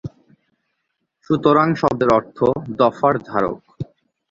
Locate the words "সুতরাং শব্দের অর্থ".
1.29-2.37